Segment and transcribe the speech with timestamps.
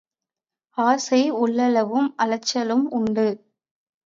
[0.77, 3.27] ஆசை உள்ளளவும் அலைச்சலும் உண்டு.